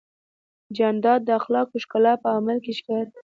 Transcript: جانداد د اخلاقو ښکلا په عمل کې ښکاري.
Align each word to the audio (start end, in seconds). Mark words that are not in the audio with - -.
جانداد 0.77 1.19
د 1.25 1.29
اخلاقو 1.39 1.81
ښکلا 1.83 2.13
په 2.23 2.27
عمل 2.37 2.57
کې 2.63 2.71
ښکاري. 2.79 3.13